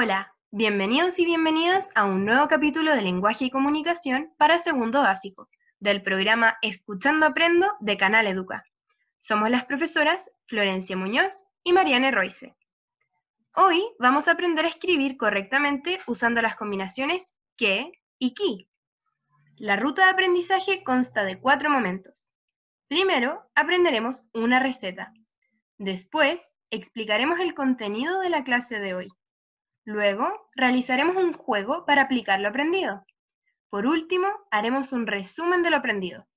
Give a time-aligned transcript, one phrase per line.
[0.00, 5.48] Hola, bienvenidos y bienvenidas a un nuevo capítulo de Lenguaje y Comunicación para segundo básico,
[5.80, 8.64] del programa Escuchando Aprendo de Canal Educa.
[9.18, 12.54] Somos las profesoras Florencia Muñoz y Mariane Royce.
[13.56, 18.70] Hoy vamos a aprender a escribir correctamente usando las combinaciones que y qui.
[19.56, 22.28] La ruta de aprendizaje consta de cuatro momentos.
[22.86, 25.12] Primero, aprenderemos una receta.
[25.76, 29.17] Después, explicaremos el contenido de la clase de hoy.
[29.88, 33.06] Luego, realizaremos un juego para aplicar lo aprendido.
[33.70, 36.28] Por último, haremos un resumen de lo aprendido.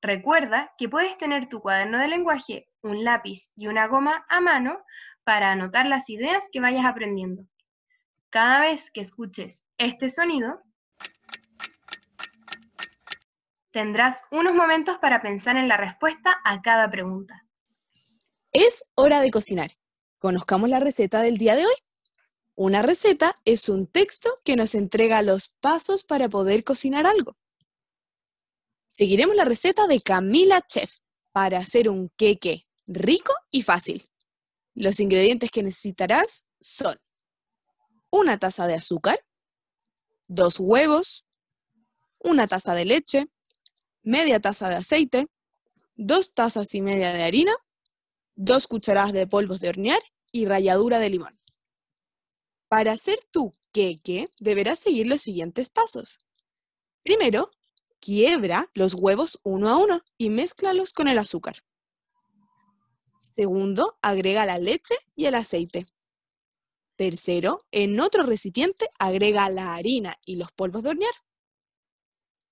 [0.00, 4.84] Recuerda que puedes tener tu cuaderno de lenguaje, un lápiz y una goma a mano
[5.24, 7.42] para anotar las ideas que vayas aprendiendo.
[8.30, 10.62] Cada vez que escuches este sonido,
[13.72, 17.44] tendrás unos momentos para pensar en la respuesta a cada pregunta.
[18.52, 19.72] Es hora de cocinar.
[20.20, 21.74] Conozcamos la receta del día de hoy.
[22.62, 27.38] Una receta es un texto que nos entrega los pasos para poder cocinar algo.
[28.86, 30.92] Seguiremos la receta de Camila Chef
[31.32, 34.10] para hacer un queque rico y fácil.
[34.74, 37.00] Los ingredientes que necesitarás son
[38.10, 39.18] una taza de azúcar,
[40.28, 41.24] dos huevos,
[42.18, 43.28] una taza de leche,
[44.02, 45.28] media taza de aceite,
[45.94, 47.54] dos tazas y media de harina,
[48.34, 51.40] dos cucharadas de polvos de hornear y ralladura de limón.
[52.70, 56.20] Para hacer tu queque, deberás seguir los siguientes pasos.
[57.02, 57.50] Primero,
[57.98, 61.64] quiebra los huevos uno a uno y mézclalos con el azúcar.
[63.18, 65.84] Segundo, agrega la leche y el aceite.
[66.94, 71.14] Tercero, en otro recipiente agrega la harina y los polvos de hornear.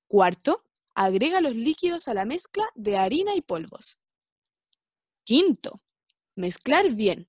[0.08, 0.64] Cuarto,
[0.96, 4.00] agrega los líquidos a la mezcla de harina y polvos.
[5.22, 5.78] Quinto,
[6.34, 7.28] mezclar bien.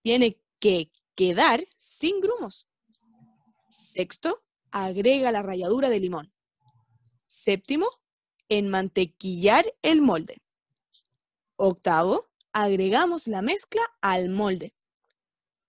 [0.00, 2.68] Tiene que quedar sin grumos.
[3.68, 6.32] Sexto, agrega la ralladura de limón.
[7.26, 7.88] Séptimo,
[8.48, 10.40] enmantequillar el molde.
[11.56, 14.76] Octavo, agregamos la mezcla al molde.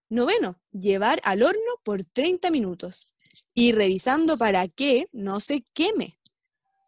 [0.08, 3.16] Noveno, llevar al horno por 30 minutos
[3.56, 6.20] y revisando para que no se queme.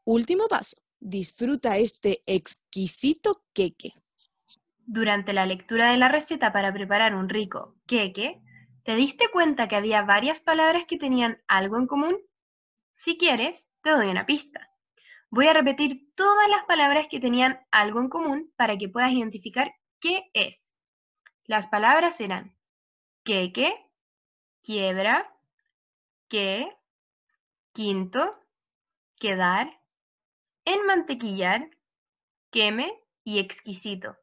[0.05, 3.95] Último paso, disfruta este exquisito queque.
[4.85, 8.39] Durante la lectura de la receta para preparar un rico queque,
[8.83, 12.17] ¿Te diste cuenta que había varias palabras que tenían algo en común?
[12.95, 14.69] Si quieres, te doy una pista.
[15.29, 19.71] Voy a repetir todas las palabras que tenían algo en común para que puedas identificar
[19.99, 20.73] qué es.
[21.45, 22.57] Las palabras eran
[23.23, 23.71] queque,
[24.63, 25.31] quiebra,
[26.27, 26.67] que,
[27.73, 28.35] quinto,
[29.19, 29.79] quedar,
[30.65, 31.69] enmantequillar,
[32.51, 32.91] queme
[33.23, 34.17] y exquisito.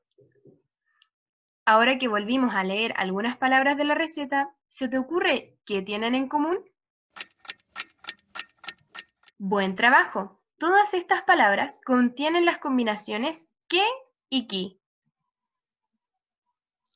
[1.71, 6.15] Ahora que volvimos a leer algunas palabras de la receta, ¿se te ocurre qué tienen
[6.15, 6.65] en común?
[9.37, 10.41] Buen trabajo.
[10.57, 13.83] Todas estas palabras contienen las combinaciones que
[14.31, 14.81] y qui.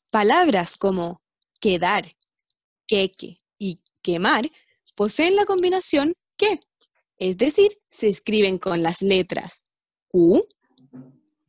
[0.09, 1.21] Palabras como
[1.61, 2.05] quedar,
[2.87, 4.49] queque y quemar
[4.95, 6.61] poseen la combinación que,
[7.19, 9.67] es decir, se escriben con las letras
[10.15, 10.41] U,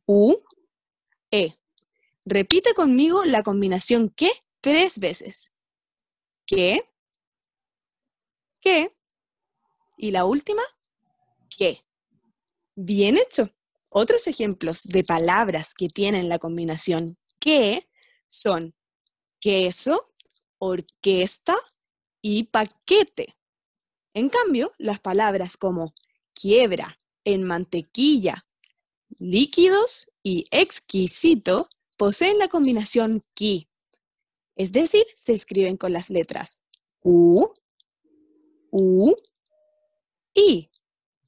[0.04, 0.36] U,
[1.30, 1.58] E.
[2.24, 4.30] Repite conmigo la combinación que
[4.60, 5.52] tres veces.
[6.46, 6.82] ¿Qué?
[8.60, 8.96] ¿Qué?
[9.98, 10.62] Y la última,
[11.56, 11.84] ¿qué?
[12.74, 13.50] Bien hecho.
[13.90, 17.88] Otros ejemplos de palabras que tienen la combinación que
[18.26, 18.74] son
[19.38, 20.10] queso,
[20.58, 21.56] orquesta
[22.22, 23.36] y paquete.
[24.14, 25.94] En cambio, las palabras como
[26.32, 28.46] quiebra, en mantequilla,
[29.18, 33.68] líquidos y exquisito poseen la combinación ki,
[34.56, 36.62] es decir, se escriben con las letras
[37.04, 37.46] U,
[38.70, 39.14] U,
[40.34, 40.70] I.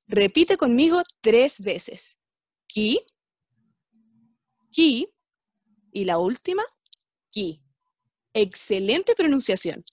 [0.09, 2.19] Repite conmigo tres veces.
[2.67, 3.01] Ki,
[4.71, 5.07] ki
[5.93, 6.63] y la última,
[7.31, 7.63] ki.
[8.33, 9.85] Excelente pronunciación.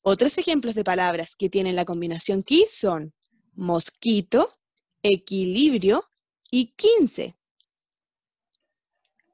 [0.00, 3.14] Otros ejemplos de palabras que tienen la combinación ki son
[3.54, 4.58] mosquito,
[5.02, 6.04] equilibrio
[6.50, 7.36] y quince.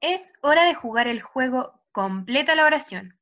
[0.01, 3.19] Es hora de jugar el juego Completa la oración.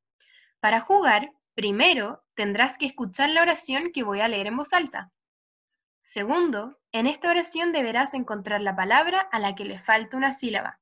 [0.60, 5.12] Para jugar, primero tendrás que escuchar la oración que voy a leer en voz alta.
[6.02, 10.78] Segundo, en esta oración deberás encontrar la palabra a la que le falta una sílaba.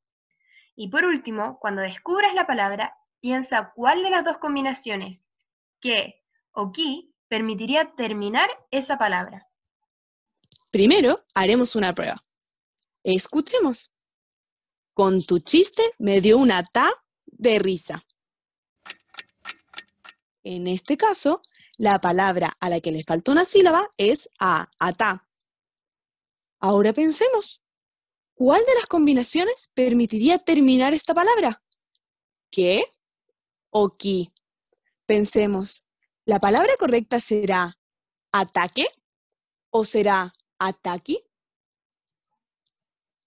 [0.75, 5.29] Y por último, cuando descubras la palabra, piensa cuál de las dos combinaciones,
[5.81, 9.47] que o qui, permitiría terminar esa palabra.
[10.73, 12.17] Primero, haremos una prueba.
[13.05, 13.94] Escuchemos.
[14.95, 16.91] Con tu chiste me dio una ta
[17.27, 18.07] de risa.
[20.45, 21.43] En este caso,
[21.77, 25.29] la palabra a la que le falta una sílaba es a, ata.
[26.61, 27.63] Ahora pensemos,
[28.35, 31.63] ¿cuál de las combinaciones permitiría terminar esta palabra?
[32.51, 32.85] ¿Qué
[33.71, 34.33] o qui?
[35.07, 35.85] Pensemos,
[36.25, 37.79] ¿la palabra correcta será
[38.31, 38.87] ataque
[39.71, 41.19] o será ataqui?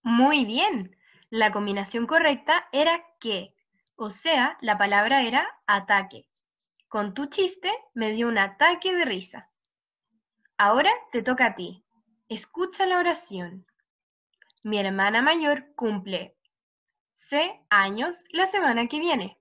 [0.01, 0.96] Muy bien.
[1.29, 3.53] La combinación correcta era que,
[3.95, 6.29] o sea, la palabra era ataque.
[6.87, 9.49] Con tu chiste me dio un ataque de risa.
[10.57, 11.83] Ahora te toca a ti.
[12.29, 13.67] Escucha la oración.
[14.63, 16.37] Mi hermana mayor cumple
[17.13, 19.37] C años la semana que viene.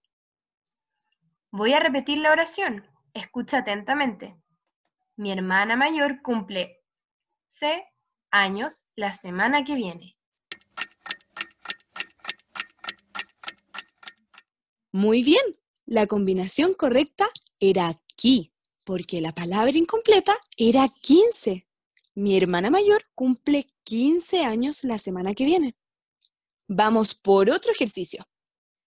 [1.53, 2.85] Voy a repetir la oración.
[3.15, 4.37] Escucha atentamente.
[5.15, 6.83] Mi hermana mayor cumple
[7.47, 7.87] C
[8.33, 10.16] años la semana que viene.
[14.97, 15.43] Muy bien,
[15.85, 17.29] la combinación correcta
[17.61, 21.69] era aquí, porque la palabra incompleta era 15.
[22.15, 25.77] Mi hermana mayor cumple 15 años la semana que viene.
[26.67, 28.27] Vamos por otro ejercicio.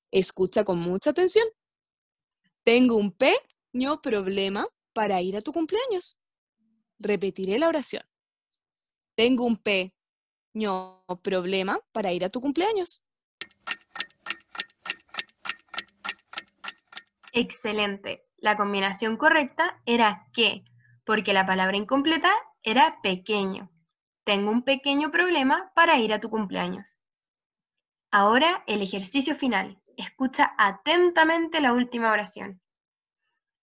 [0.09, 1.45] Escucha con mucha atención.
[2.63, 6.17] Tengo un pequeño problema para ir a tu cumpleaños.
[6.97, 8.01] Repetiré la oración.
[9.13, 13.03] Tengo un pequeño problema para ir a tu cumpleaños.
[17.33, 18.25] Excelente.
[18.37, 20.63] La combinación correcta era que,
[21.05, 22.31] porque la palabra incompleta
[22.63, 23.69] era pequeño.
[24.23, 26.99] Tengo un pequeño problema para ir a tu cumpleaños.
[28.11, 29.81] Ahora el ejercicio final.
[29.97, 32.61] Escucha atentamente la última oración.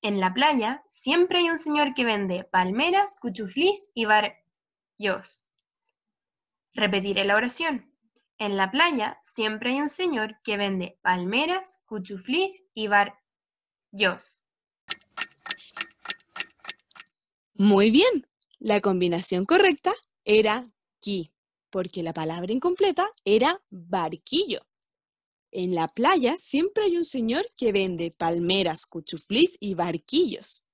[0.02, 5.50] En la playa siempre hay un señor que vende palmeras, cuchuflis y barrios.
[6.74, 7.90] Repetiré la oración.
[8.38, 13.25] En la playa siempre hay un señor que vende palmeras, cuchuflis y barrios.
[17.54, 18.26] Muy bien.
[18.58, 19.92] La combinación correcta
[20.24, 20.62] era
[21.00, 21.32] qui,
[21.70, 24.60] porque la palabra incompleta era barquillo.
[25.50, 30.64] En la playa siempre hay un señor que vende palmeras, cuchuflis y barquillos.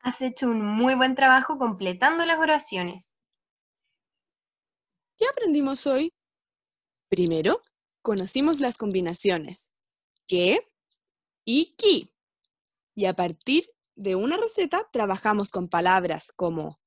[0.00, 3.14] Has hecho un muy buen trabajo completando las oraciones.
[5.16, 6.12] ¿Qué aprendimos hoy?
[7.08, 7.62] Primero,
[8.02, 9.70] conocimos las combinaciones
[10.26, 10.60] que,
[11.44, 12.10] y ki.
[12.94, 16.80] Y a partir de una receta trabajamos con palabras como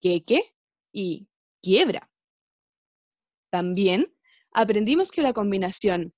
[0.00, 0.54] queque
[0.92, 1.28] y
[1.62, 2.10] quiebra.
[3.50, 4.14] También
[4.52, 6.14] aprendimos que la combinación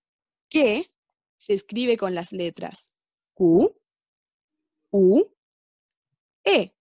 [0.49, 0.93] que
[1.39, 2.93] se escribe con las letras
[3.35, 3.75] Q,
[4.91, 5.33] U,
[6.45, 6.75] E,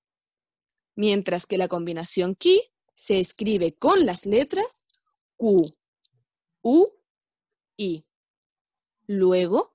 [0.95, 2.61] mientras que la combinación ki
[2.95, 4.85] se escribe con las letras
[5.37, 5.65] Q,
[6.61, 6.87] U,
[7.77, 8.05] I.
[9.07, 9.70] Luego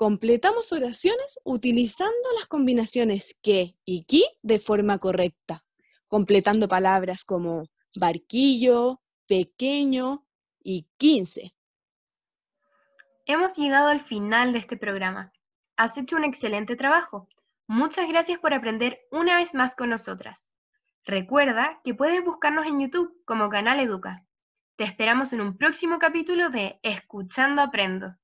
[0.00, 5.62] Completamos oraciones utilizando las combinaciones que y qui de forma correcta,
[6.08, 7.64] completando palabras como
[8.00, 10.24] barquillo, pequeño
[10.58, 11.54] y quince.
[13.26, 15.34] Hemos llegado al final de este programa.
[15.76, 17.28] Has hecho un excelente trabajo.
[17.66, 20.50] Muchas gracias por aprender una vez más con nosotras.
[21.04, 24.24] Recuerda que puedes buscarnos en YouTube como Canal Educa.
[24.76, 28.16] Te esperamos en un próximo capítulo de Escuchando Aprendo.